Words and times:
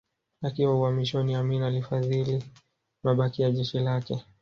Akiwa 0.41 0.79
uhamishoni 0.79 1.35
Amin 1.35 1.63
alifadhili 1.63 2.43
mabaki 3.03 3.41
ya 3.41 3.51
jeshi 3.51 3.79
lake 3.79 4.25